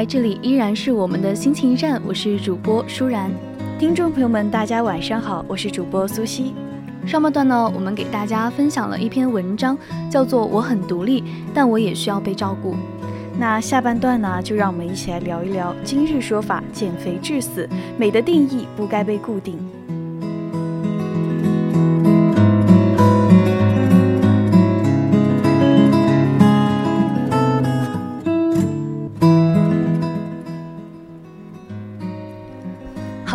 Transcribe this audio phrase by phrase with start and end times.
[0.00, 3.30] 来，这里依然是我们的心情站，我是主播舒然。
[3.78, 6.54] 听众朋友们，大家晚上好，我是主播苏西。
[7.06, 9.76] 上半段呢，我们给大家分享了一篇文章，
[10.10, 12.72] 叫做《我很独立，但我也需要被照顾》。
[13.38, 19.58] 那下半段呢，就让我们一起来聊一聊今日说法：减肥致死，美的定义不该被固定。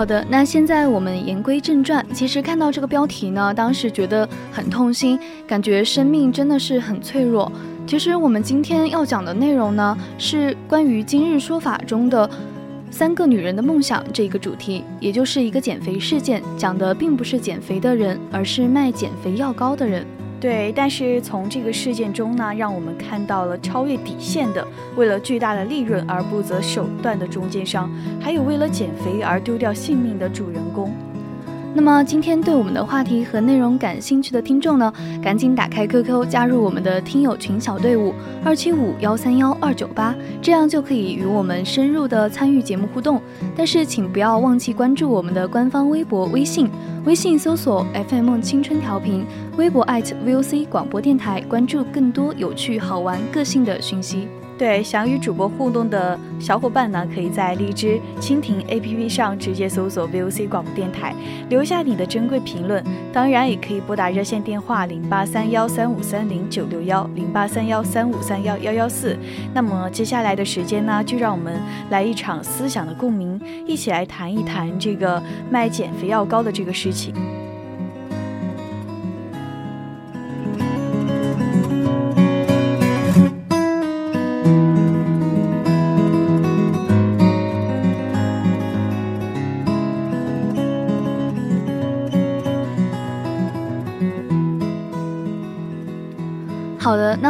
[0.06, 2.06] 好的，那现在我们言归正传。
[2.14, 7.52] 其实看到这个标题呢，当时觉得很痛心，感觉生命真的是很脆弱。
[7.88, 12.30] 其实我们今天要讲的内容呢，是关于今日说法中的
[12.92, 20.06] 三个女人的梦想这个主题，也就是一个减肥事件，讲的并不是减肥的人，而是卖减肥药膏的人。
[20.40, 27.90] 对，但是从这个事件中呢，让我们看到了超越底线的，为了巨大的利润而不择手段的中间商，
[28.22, 30.94] 还有为了减肥而丢掉性命的主人公。
[31.78, 34.92] 那么今天对我们的话题和内容感兴趣的听众呢，
[35.22, 38.14] 赶紧打开 QQ 加入我们的听友群小队伍
[38.46, 43.22] 二七五幺三幺二九八，这样就可以与我们深入的参与节目互动。
[43.58, 46.70] 但是请不要忘记关注我们的官方微博、微信，
[47.04, 49.26] 微信搜索 FM 青春调频，
[49.58, 54.30] 微博 @VOC 广播电台，关注更多有趣、好玩、个性的讯息。
[54.58, 61.14] 对，想与主播互动的小伙伴呢，可以在荔枝、蜻蜓 APP 上直接搜索 VOC 广播电台，
[61.50, 62.82] 留下你的珍贵评论。
[63.12, 69.18] 当然，也可以拨打热线电话零八三幺三五三零九六幺零八三幺三五三幺幺幺四。
[69.54, 73.38] 那么接下来的时间呢，就让我们来一场思想的共鸣，
[73.68, 77.14] 一起来谈一谈这个卖减肥药膏的这个事情。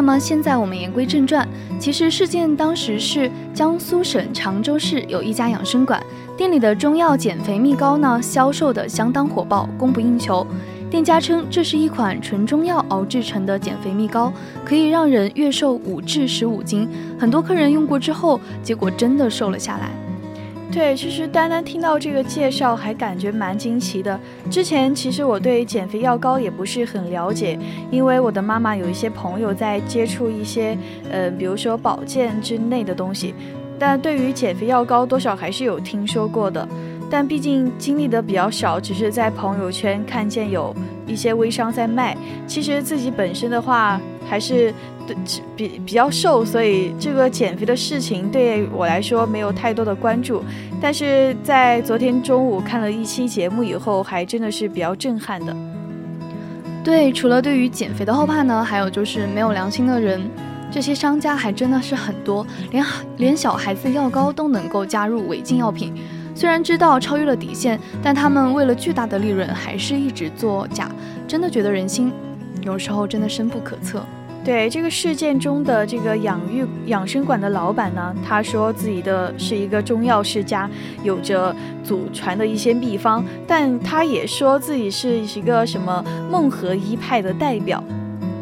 [0.06, 1.50] 那么现在我们言归正传。
[1.80, 6.00] 其实事件当时是江苏省常州市有一家养生馆，
[6.38, 10.46] 店里的中药减肥蜜膏呢销售的相当火爆，供不应求。
[10.92, 14.32] 店家称这是一款纯中药熬制成的减肥蜜膏，
[14.64, 16.88] 可以让人月瘦五至十五斤。
[17.18, 19.90] 很多客人用过之后，结果真的瘦了下来。
[20.72, 24.20] 对，其实单单听到这个介绍还感觉蛮惊奇的。
[24.52, 27.58] 之前其实我对减肥药膏也不是很了解，
[27.90, 30.78] 因为我的妈妈有一些朋友在接触一些，
[31.10, 33.34] 呃，比如说保健之类的东西，
[33.80, 36.68] 但对于减肥药膏多少还是有听说过的。
[37.10, 42.18] 但毕竟经历的比较少，只是在朋友圈看见有一些微商在卖。
[42.48, 44.74] 其实自己本身的话还是
[45.08, 45.16] 对
[45.56, 50.44] 比比较瘦，所以这个减肥的事情对我来说没有太多的关注。
[50.82, 55.56] 但是在昨天中午看了一期节目以后，还真的是比较震撼的。
[56.84, 60.22] 对，除了对于减肥的后怕呢，还有就是没有良心的人，
[60.72, 62.86] 这些商家还真的是很多，连
[63.18, 65.94] 连小孩子药膏都能够加入违禁药品。
[66.36, 70.92] 虽然知道超越了底线，但他们为了巨大的利润，还是一直作假，
[71.26, 72.12] 真的觉得人心
[72.62, 74.06] 有时候真的深不可测。
[74.44, 80.70] 对这个事件中的这个养育养生馆的老板呢，他说自己的是一个中药世家，
[81.04, 87.84] 有着祖传的一些秘方，但他也说自己是一个什么孟河医派的代表。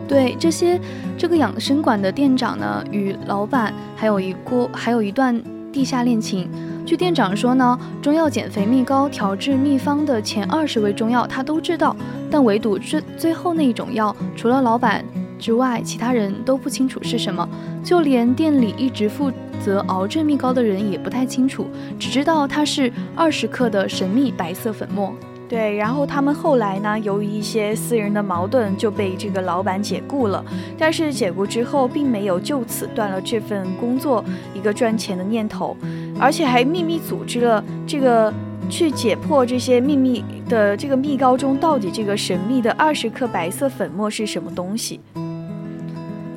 [0.06, 0.78] 对这些，
[1.18, 5.42] 这个养生馆的店长呢，与老板还有一锅还有一段
[5.72, 6.50] 地下恋情。
[6.86, 11.96] 据店长说呢，中药减肥蜜膏调制秘方的前二十味中药他都知道，
[12.30, 15.04] 但唯独最最后那一种药，除了老板
[15.40, 17.48] 之外，其他人都不清楚是什么，
[17.84, 19.32] 就连店里一直负
[19.64, 25.16] 责熬制蜜膏的人也不太清楚，只知道它是二十克的神秘白色粉末。
[25.54, 30.44] 对，然后他们后来呢，由于一些私人的矛盾，就被这个老板解雇了。
[30.80, 35.78] 但是解雇之后，并没有就此断了这份工作一个赚钱的念头，
[36.20, 38.34] 而且还秘密组织了这个
[38.68, 45.00] 去解破这些秘密的这个蜜膏中到底这个神秘的二十克白色粉末是什么东西。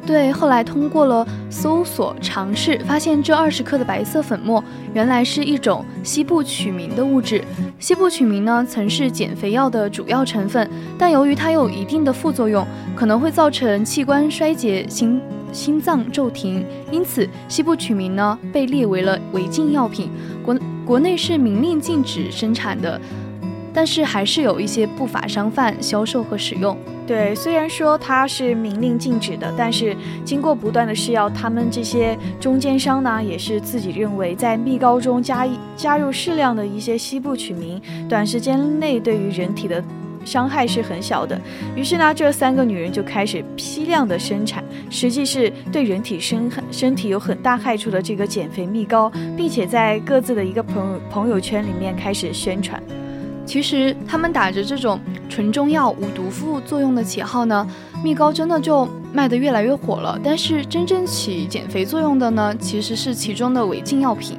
[0.07, 4.63] 对，后来通过了搜索尝试，发现这二十克的白色粉末
[4.95, 7.43] 原来是一种西部曲明的物质。
[7.81, 12.65] 西部曲明呢，曾是减肥药的主要成分，但由于它有一定的副作用，
[12.95, 15.21] 可能会造成器官衰竭、心
[15.53, 20.09] 心脏骤停，因此西部曲明呢被列为了违禁药品。
[20.45, 23.01] 国国内是明令禁止生产的，
[23.77, 26.75] 但是还是有一些不法商贩销售和使用。
[27.07, 29.95] 对，虽然说它是明令禁止的，但是
[30.25, 35.47] 经过不断的试药，他们这些中间商呢，也是自己认为在蜜膏中加
[35.77, 37.79] 加入适量的一些西部曲名，
[38.09, 39.85] 短时间内对于人体的
[40.25, 41.39] 伤害是很小的。
[41.77, 52.83] 于是呢，这三个女人就开始批量的生产，实际是对人体身身体有很大害处的这个减肥蜜膏，并且在各自的一个朋友朋友圈里面开始宣传。
[53.47, 57.67] 其实他们打着这种纯中药无毒副作用的旗号呢，
[58.03, 60.19] 蜜糕真的就卖得越来越火了。
[60.23, 64.37] 但是真正起减肥作用的呢，其实是其中的违禁药品。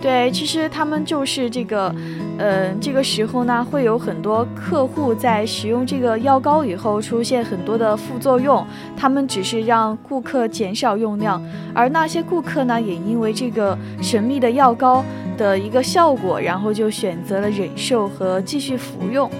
[0.00, 1.94] 对，其实他们就是这个，
[2.38, 8.66] 呃，这个时候呢，会有很多客户在使用这个药膏以后出现很多的副作用，
[8.96, 11.42] 他们只是让顾客减少用量，
[11.74, 15.04] 而那些顾客呢，也因为这个神秘的药膏
[15.40, 19.30] 的一个效果，然后就选择了忍受和继续服用。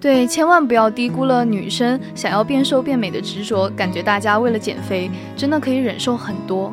[0.00, 6.72] 对，千万不要低估了女生想要变瘦变美的执着，感觉大家为了减肥，真的可以忍受很多。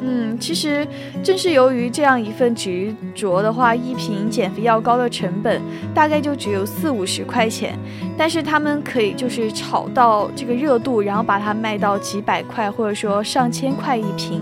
[0.00, 0.86] 嗯，其实
[1.22, 5.60] 正是由于这样一份执着的话，一瓶减肥药膏的成本
[5.92, 7.76] 大概就只有四五十块钱，
[8.16, 14.40] 但是他们可以就是炒到这个热度，然后把它卖到几百块或者说上千块一瓶。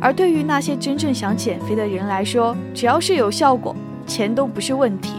[0.00, 3.74] 而对于那些真正想减肥的人来说，只要是有效果，
[4.06, 5.14] 钱都不是问题。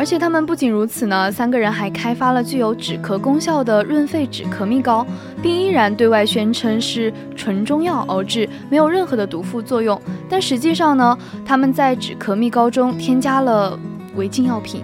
[0.00, 5.06] 而且他们不仅如此呢，三个人还开发了具有止咳功效的润肺止咳蜜膏，
[5.42, 10.00] 并依然对外宣称是纯中药熬制，没有任何的毒副作用。
[10.26, 13.78] 但实际上呢，他们在止咳蜜膏中添加了
[14.16, 14.80] 违禁药品。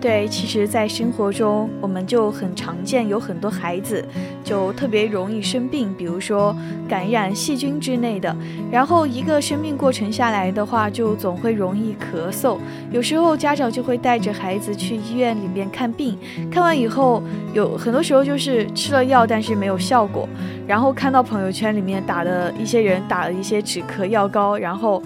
[0.00, 4.04] 对，其实，在生活中，我们就很常见，有很多孩子
[4.44, 6.54] 就特别容易生病，比如说
[6.88, 8.34] 感染细菌之类的。
[8.70, 12.58] 然后一个生病过程下来的话，就总会容易咳嗽。
[12.92, 16.16] 有时候家长就会带着孩子去医院里面看病，
[16.48, 17.20] 看完以后，
[17.52, 20.28] 有很多时候就是吃了药，但是没有效果。
[20.64, 25.02] 然后看到朋友圈里面打的一些人打了一些止咳药膏，然后。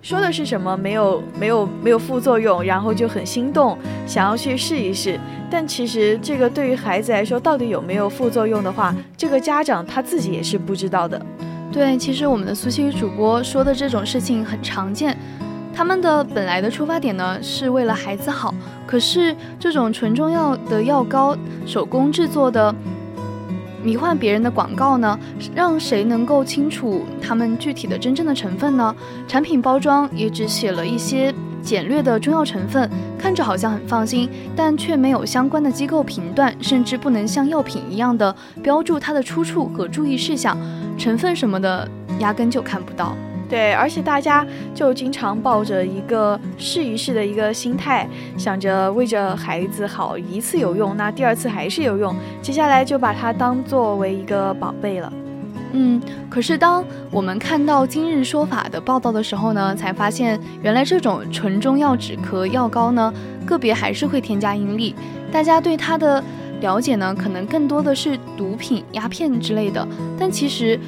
[0.00, 0.76] 说的是什么？
[0.76, 5.18] 没有，没有，没有副作用，然后就很心动，想要去试一试。
[5.50, 11.20] 但其实这个对于孩子来说，到底有没有副作用的话，这个家长他自己也是不知道的。
[11.72, 15.16] 对，其实我们的苏西主播说的这种事情很常见。
[15.74, 18.54] 他们的本来的出发点呢，是为了孩子好。
[18.86, 21.36] 可是这种纯中药的药膏，
[21.66, 22.74] 手工制作的。
[23.82, 25.18] 迷幻别人的广告呢，
[25.54, 28.94] 让谁能够清楚他们具体的真正的成分呢？
[29.26, 40.56] 产品包装也只写了一些简略的中药成分，看着好像很放心，但却没有相关的机构评断，甚至不能像药品一样的标注它的出处和注意事项、
[40.96, 41.88] 成分什么的，
[42.18, 43.14] 压根就看不到。
[43.48, 55.10] 对，而且大家就经常抱着一个试一试的一个心态，想着为着孩子好，一次有用，那第二次还是有用，接下来就把它当作为一个宝贝了。
[55.72, 63.12] 嗯，可是当我们看到今日说法的报道的时候呢，才发现原来这种纯中药止咳药膏呢，
[63.46, 64.94] 个别还是会添加阴粒。
[65.32, 66.22] 大家对它的
[66.60, 69.88] 了解呢，可能更多的是毒品、鸦片之类的，
[70.18, 70.78] 但其实。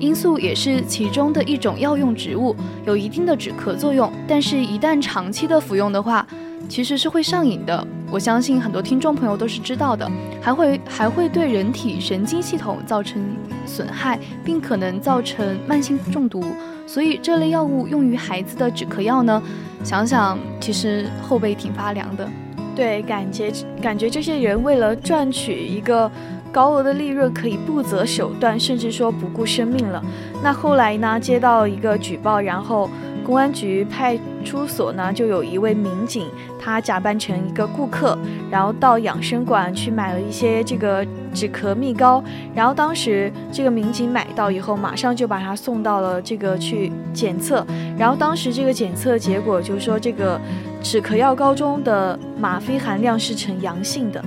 [0.00, 2.54] 罂粟也是其中的一种药用植物，
[2.86, 6.26] 有一定的止咳作用，但是，一旦长期的服用的话，
[6.68, 7.86] 其实是会上瘾的。
[8.10, 10.08] 我相信很多听众朋友都是知道的，
[10.40, 13.22] 还会还会对人体神经系统造成
[13.66, 16.44] 损害，并可能造成慢性中毒。
[16.86, 19.42] 所以，这类药物用于孩子的止咳药呢，
[19.82, 22.28] 想想其实后背挺发凉的。
[22.74, 23.52] 对，感觉
[23.82, 26.10] 感觉这些人为了赚取一个。
[26.58, 30.02] 高额的利润可以不择手段，甚至说不顾生命了。
[30.42, 31.16] 那后来呢？
[31.20, 32.90] 接到一个举报，然后
[33.24, 36.26] 公安局派出所呢，就有一位民警，
[36.58, 38.18] 他假扮成一个顾客，
[38.50, 42.20] 然后到养生馆去买了一些这个止咳蜜膏，
[42.52, 47.64] 然后当时这个民警买到以后，马上就把他送到了这个去检测，
[47.96, 50.40] 然后当时这个检测结果就是说这个
[50.82, 54.20] 止咳药膏中的吗啡含量是呈阳性的。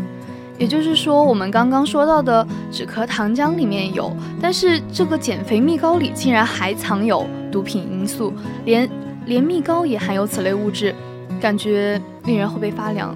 [0.61, 8.31] 也就是说，我们刚刚说到的止咳糖浆里面有，但是这个减肥蜜膏里竟然还藏有毒品因素，
[8.63, 8.87] 连
[9.25, 10.93] 连蜜膏也含有此类物质，
[11.41, 13.15] 感觉令人后背发凉。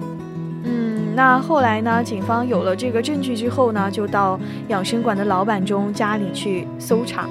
[0.64, 2.02] 嗯，那后来呢？
[2.02, 4.36] 警方有了这个证据之后呢，就到
[4.66, 7.28] 养生馆的老板中家里去搜查，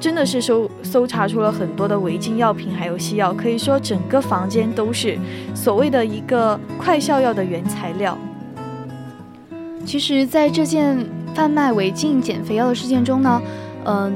[0.00, 5.18] 真的是搜搜查出了很多的违禁药品，还有西药，可以说整个房间都是
[5.54, 8.16] 所谓的一个快效药的原材料。
[9.84, 10.96] 其实，在这件
[11.34, 13.42] 贩卖违禁减肥药的事件中呢，
[13.84, 14.12] 嗯，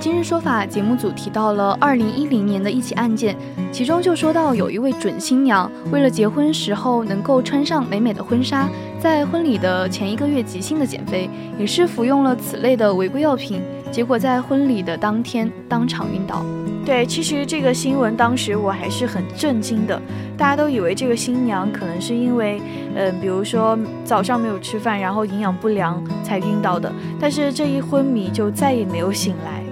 [0.00, 3.36] 今日说法节目组提到了二零一零年的一起案件，
[3.70, 16.44] 其中就说到有一位准新娘为了结婚时候能够穿上美美的婚纱，在婚礼的前一个月即兴的减肥，也是服用了此类的违规药品，结果在婚礼的当天当场晕倒。
[16.84, 20.02] 对，其实这个新闻当时我还是很震惊的，
[20.42, 22.60] 大家都以为这个新娘可能是因为，
[22.96, 29.62] 嗯，比如说早上没有吃饭，然后营养不良才晕倒的，但是这一昏迷就再也没有醒来。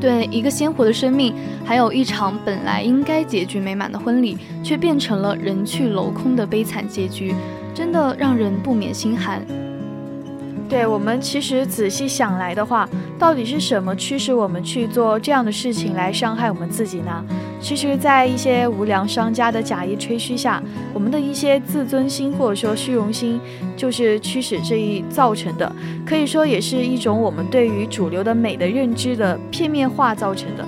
[0.00, 1.32] 对，一个鲜活的生命，
[1.64, 7.32] 还有一场本来应该结局美满的婚礼，却变成了人去楼空的悲惨结局，
[7.72, 9.46] 真的让人不免心寒。
[10.68, 12.86] 对我们其实仔细想来的话，
[13.18, 17.24] 到底是什么驱使我们去做这样的事情来伤害我们自己呢？
[17.60, 23.40] 其实，在一些无良商家的假意吹嘘下，我们的一些自尊心或者说虚荣心，
[23.76, 25.74] 就是驱使这一造成的，
[26.06, 30.64] 可以说也是一种我们对于主流的美的认知的片面化造成的。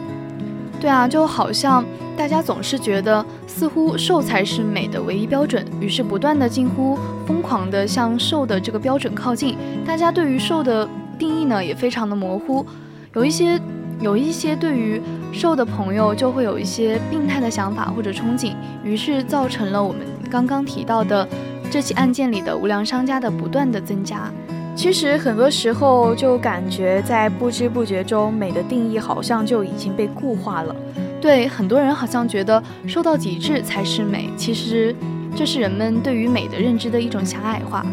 [0.81, 1.85] 对啊，就好像
[2.17, 9.57] 大家总是觉得似乎瘦才是美的唯一标准，于是不断的近乎疯狂的向瘦的这个标准靠近。
[9.87, 12.65] 大家对于瘦的定义呢也非常的模糊，
[13.13, 13.61] 有一些
[14.01, 15.01] 有一些对于
[15.33, 21.29] 瘦的朋友就会有一些病态的想法或者憧憬，于是造成了我们刚刚提到的
[21.71, 24.33] 这起案件里的无良商家的不断的增加。
[24.81, 30.75] 其实很多时候就感觉在不知不觉中，美的定义好像就已经被固化了。
[31.21, 34.97] 对很多人好像觉得瘦到极致才是美，其实
[35.37, 37.85] 这是人们对于美的认知的一种狭隘化。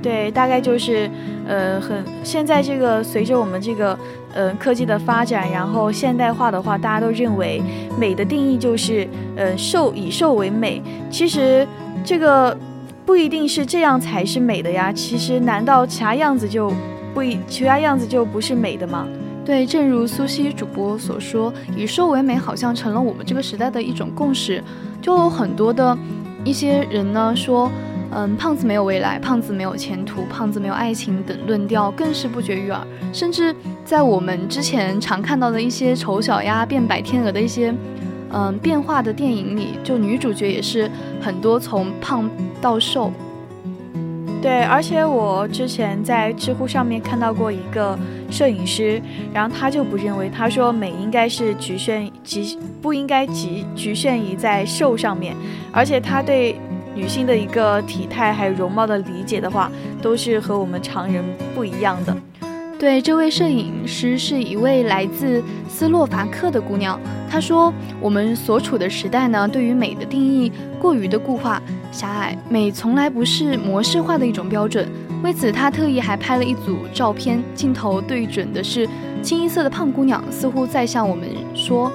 [0.00, 1.10] 对，大概就是，
[1.44, 3.98] 呃，很现在这个随着我们这个，
[4.32, 7.60] 呃，科技的发展，然后现代化的话，大家都认为
[7.98, 10.80] 美的定义就是，呃，瘦以瘦为美。
[11.10, 11.66] 其实
[12.04, 12.56] 这个。
[13.08, 14.92] 不一定是这样才是美的呀。
[14.92, 16.70] 其实，难道其他样子就
[17.14, 19.08] 不一其他样子就不是美的吗？
[19.46, 24.62] 对，正如苏西主播所说，以瘦为美好像成了我们这个时代的一种共识。
[25.00, 25.96] 就有很多的
[26.44, 27.70] 一些人呢说，
[28.10, 32.86] 嗯，胖子没有未来，胖子没有前途，胖子没有爱情等论调更是不绝于耳。
[33.10, 37.74] 甚至在我们之前常看到的一些丑小鸭变白天鹅的一些。
[38.32, 42.28] 嗯，变化的电影里，就女主角也是很多从胖
[42.60, 43.12] 到瘦。
[44.40, 47.98] 对，而且我之前在知乎上面看到过一个
[48.30, 55.34] 摄影师，然后他就不认为，他说美应该是局限局不应该局局限于在瘦上面，
[55.72, 56.54] 而且他对
[56.94, 62.16] 女性的一个体态还有容貌的理解的话，都是和我们常人不一样的。
[62.78, 66.98] 对，这位摄影师是一位来自斯洛伐克的姑娘。
[67.28, 74.88] 她说：“我们所处的时代呢，对于美的定义过于的固化、狭隘，美从来不是模式化的一种标准。
[75.24, 78.88] 为此，她特意还拍了一组照片，镜头对准的是
[79.22, 81.90] 清一色的胖姑娘，似乎在向我们说：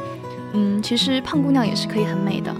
[0.51, 2.53] 嗯，其实胖姑娘也是可以很美的。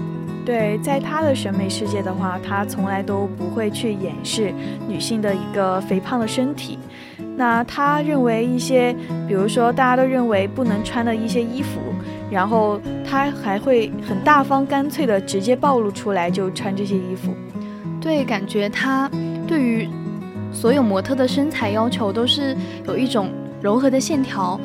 [0.45, 4.53] 对，在她的审美世界的话，她从来都不会去掩饰
[4.87, 6.79] 女性的一个肥胖的身体。”
[7.35, 8.95] 那他认为一些，
[9.27, 11.79] 比如说大家都认为不能穿的一些衣服，
[12.29, 17.33] 然后他还会很大方、干脆的直接暴露出来，就穿这些衣服。
[17.99, 19.09] 对，感觉他
[19.47, 19.89] 对于
[20.51, 24.59] 所有模特的身材要求都是有一种柔和的线条。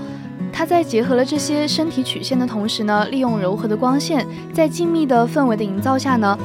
[0.53, 6.39] 他在结合了这些身体曲线的同时呢，利用柔和的光线，在静谧的氛围的营造下呢，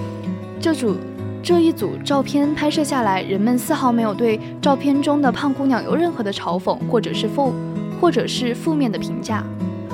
[0.60, 0.96] 这组。
[1.44, 7.54] 这一组照片拍摄下来，人们丝毫没有对照片中的胖姑娘有任何的嘲讽，或者是负，
[8.00, 9.44] 或者是负面的评价。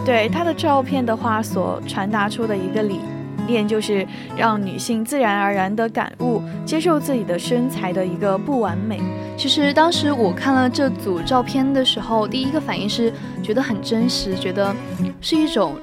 [0.05, 2.99] 对她的照片的话，所传达出的一个理
[3.47, 9.01] 念，就是让女性自然而然的感悟、接受自己的身材的一个不完美。
[9.35, 14.71] 其实当时我看了这组照片的时候，第一个反应是觉得很真实，觉得
[15.19, 15.73] 是一种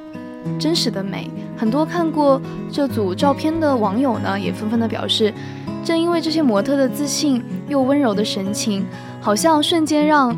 [0.58, 1.30] 真实的美。
[1.56, 5.32] 很多看过这组照片的网友呢，也纷纷的表示，
[5.82, 8.84] 正因为这些模特的自信又温柔的神情，
[9.20, 10.36] 好像瞬间让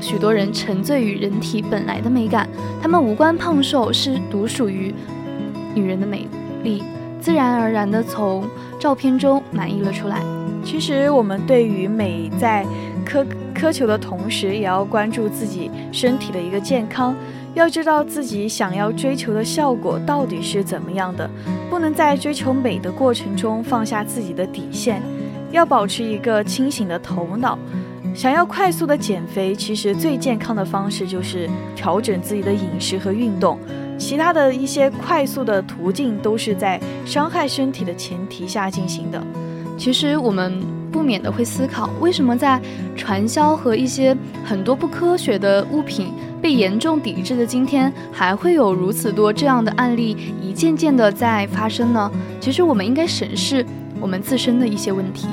[0.00, 2.48] 许多人沉醉于人体本来的美感。
[2.80, 4.94] 他们无关胖瘦，是独属于
[5.74, 6.26] 女人的美
[6.62, 6.82] 丽，
[7.20, 8.44] 自然而然的从
[8.78, 10.22] 照片中满溢了出来。
[10.62, 12.64] 其实我们对于美在
[13.04, 17.14] 苛苛求的同时，也要关注自己身体的一个健康。
[17.54, 21.28] 要知道自己想要追求的效果到底是怎么样的，
[21.68, 25.02] 不能在追求美的过程中放下自己的底线，
[25.50, 27.58] 要保持一个清醒的头脑。
[28.14, 33.58] 想要快速的减肥，其实最健康的方式就是调整自己的饮食和运动，
[33.98, 39.22] 其他的一些快速的途径都是在伤害身体的前提下进行的。
[39.76, 42.60] 其实我们不免的会思考，为什么在
[42.96, 46.12] 传销和一些很多不科学的物品。
[46.40, 52.10] 被严重抵制的今天，还会有如此多这样的案例一件件的在发生呢？
[52.40, 53.64] 其实我们应该审视
[54.00, 55.28] 我们自身的一些问题。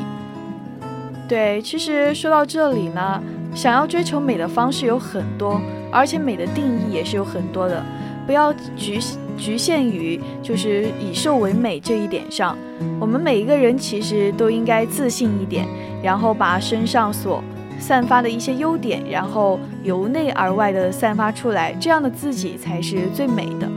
[1.28, 3.22] 对，其实说到这里呢，
[3.54, 5.62] 想要追求美的方式有很多，
[5.92, 7.84] 而且美的定义也是有很多的，
[8.26, 9.00] 不要局
[9.38, 12.58] 局限于就是以瘦为美这一点上。
[13.00, 15.68] 我们每一个人其实都应该自信一点，
[16.04, 17.44] 然后把身上所。
[17.80, 23.68] 散发的一些优点，然后由内而外的散发出来，这样的自己才是最美的。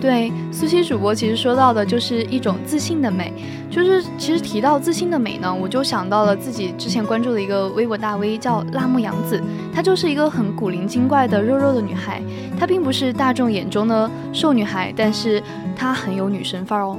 [0.00, 3.32] 对，苏西主播其实说到的就是一种自信的美，
[3.70, 9.40] 就是其实提到自信的美呢，我就想到了自己之前关注的一个微博大 V 叫辣目洋子，
[9.72, 12.20] 她就是一个很古灵精怪的肉肉的女孩，
[12.58, 15.40] 她并不是大众眼中的瘦女孩，但是
[15.76, 16.98] 她很有女神范儿哦。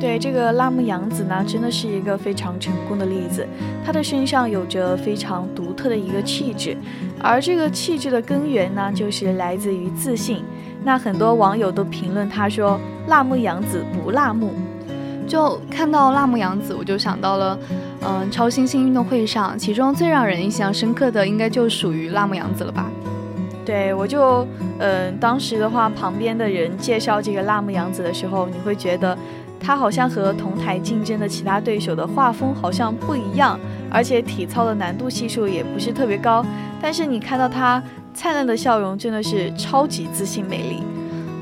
[0.00, 3.44] 对这个辣目洋子呢，真的是一个非常成功的例子。
[3.84, 6.76] 她的身上有着非常独特的一个气质，
[7.20, 10.44] 而这个气质的根源呢，就是来自于自信。
[10.84, 12.78] 那很多网友都评论她说
[13.08, 14.54] ：“辣目洋子不辣目。”
[15.26, 17.58] 就看到辣目洋子，我就想到了，
[18.02, 22.88] 嗯，超新星运动会上，其中最让人印象深刻的，应该就属于辣目洋子了吧？
[23.64, 24.46] 对，我就，
[24.78, 29.18] 嗯，当时的话，旁边的人介绍这个辣目洋子的时候，你会觉得。
[29.60, 33.58] 他好像和同台竞争的其他对手的画风好像不一样，
[33.90, 36.44] 而且体操的难度系数也不是特别高。
[36.80, 37.82] 但是你看到他
[38.14, 40.82] 灿烂的笑容，真的是超级自信美丽。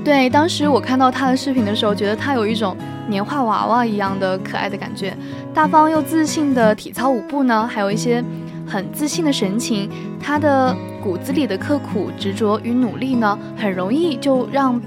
[0.05, 2.77] 对，当时我看到他的视频的时候，觉得他有一种
[3.09, 5.17] 年画娃娃一样的可爱的感觉。
[5.53, 8.23] 大方又自信的体操舞步呢，还有一些
[8.67, 9.91] 很自信的神情。
[10.21, 14.81] 他的骨子里的刻苦、执着与努力呢，很容易就让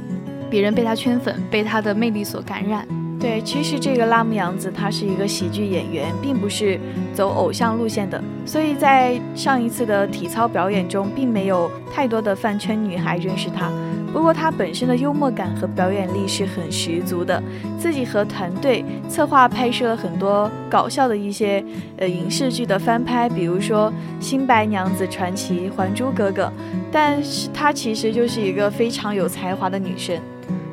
[0.49, 2.87] 别人被他圈粉，被他的魅力所感染。
[3.19, 6.79] 对，其实这个辣目洋子她是一个喜剧演员，并不是
[7.13, 13.69] 走偶像路线的，所以在上一次的体操表演中，并没有太多的饭圈女孩认识她。
[14.13, 17.43] 不过她本身的幽默感和表演力是很十足的，
[17.77, 21.63] 自己和团队策划拍摄了很多搞笑的一些
[21.97, 26.45] 呃影视剧的翻拍，比如说《新白娘子传奇》《还珠格格》，
[26.89, 30.17] 但是她其实就是一个非常有才华的女生。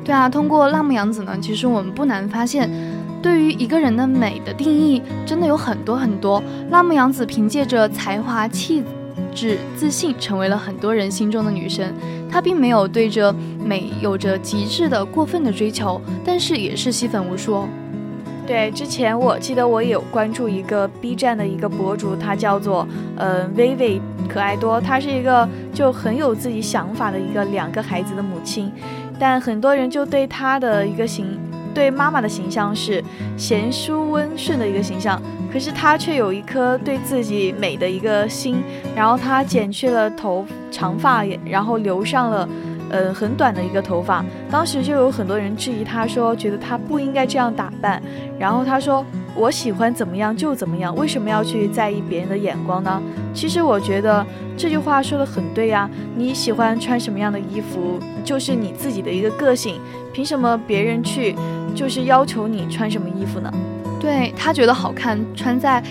[0.07, 2.69] 对啊，通过辣目洋子呢，其实我们不难发现，
[3.21, 6.41] 对于一个人的美的定义真的有很多很多。
[6.69, 8.81] 辣目洋子凭借着才华、气
[9.35, 11.93] 质、自信，成为了很多人心中的女神。
[12.31, 17.67] 她并没有对着美有着极致的过分的追求，但是也是吸粉无数哦。
[18.45, 28.71] 对，之前我记得我有关注一个 B 站的一个博主，他叫做呃薇薇可爱多，她是一个就很有自己想法的一个两个孩子的母亲。
[29.19, 31.39] 但很多人就对她的一个形，
[31.73, 33.03] 对妈妈的形象是
[33.37, 38.63] 贤淑温顺的一个形象，可是她却有一颗对自己美的一个心，
[38.95, 42.49] 然后她剪去了头长发，然后留上了，
[42.89, 44.23] 呃，很短的一个头发。
[44.49, 48.01] 当时就有很多人质疑她，说觉得她不应该这样打扮，
[48.39, 49.05] 然后她说。
[49.37, 53.01] 我喜欢怎么样就怎么样，为什么要去在意别人的眼光呢？
[53.33, 54.25] 其实我觉得
[54.57, 55.87] 这句话说的很对呀。
[56.15, 59.79] 你喜欢穿什么样的衣服，就是你自己的一个个性，
[60.11, 61.35] 凭什么别人去
[61.75, 63.53] 就是要求你穿什么衣服呢？
[63.99, 65.83] 对他觉得好看，穿在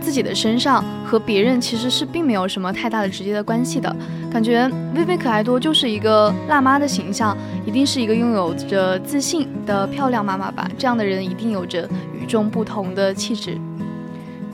[0.00, 3.94] 自己的身上和别人其实是并没有什么太大的直接的关系的。
[4.32, 7.36] 感觉薇薇可爱多就是一个辣妈的形象，
[7.66, 10.66] 一定是一个拥有着自信的漂亮妈妈吧？
[10.78, 12.30] 这样的人一定有着与。
[12.30, 13.58] 众不同的气质，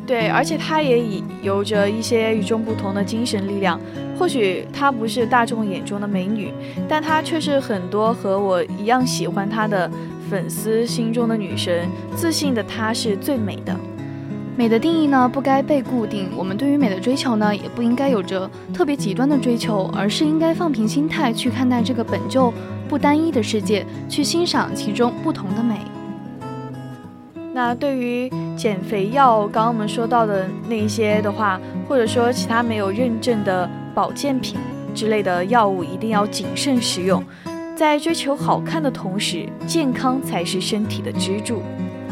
[0.07, 3.79] 对，而且她也以有着一些与众不同的精神力量。
[4.19, 6.51] 或许她不是大众眼中的美女，
[6.89, 9.91] 但她却是很多和我一样喜欢她的
[10.31, 11.87] 粉丝心中的女神。
[12.15, 13.77] 自信的她是最美的。
[14.57, 16.31] 美的定义呢，不该被固定。
[16.35, 22.51] 我们对于美的追求呢，也不应该有着特别极端的追求，而是应该放平心态去看待这个本就
[22.89, 25.77] 不单一的世界，去欣赏其中不同的美。
[27.53, 34.59] 那对于减肥药，刚刚我们说到的那些的话，或者说其他没有认证的保健品
[34.95, 37.23] 之类的药物，一定要谨慎使用。
[37.75, 41.61] 在追求好看的同时，健康才是身体的支柱。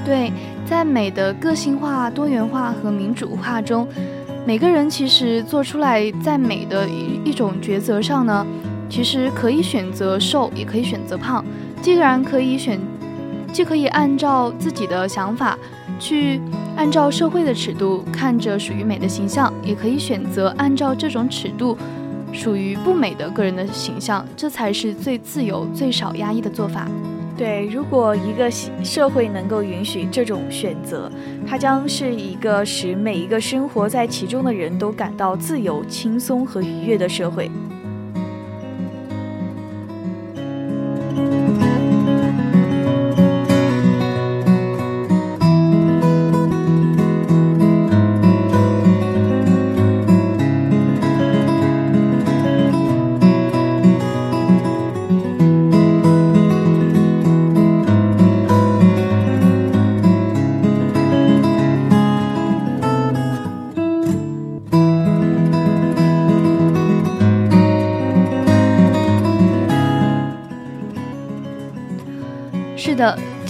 [0.04, 0.30] 对，
[0.74, 3.86] 在美的个性化、多元化和民主化中，
[4.44, 8.44] 每个人其实做出来在美的一一种抉择上呢，
[8.90, 11.44] 其实可以选择瘦，也可以选择胖。
[11.80, 12.80] 既然可以选，
[13.52, 15.56] 既可以按照自己的想法
[16.00, 16.40] 去
[16.74, 21.78] 按照社会的尺度看着属于美的形象，也可以选择按照这种尺度
[22.32, 26.88] 属于不美的个人的形象，这才是最自由、最少压抑的做法。
[27.36, 31.10] 对，如果一个社会能够允许这种选择，
[31.44, 37.50] 它将是一个使每一个生活在其中的人都感到自由、轻松和愉悦的社会。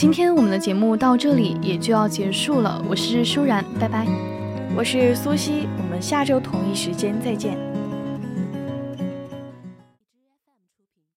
[0.04, 2.78] 今天我们的节目到这里也就要结束了。
[2.86, 4.06] 我是舒然，拜拜。
[4.76, 7.73] 我是苏西，我们下周同一时间再见。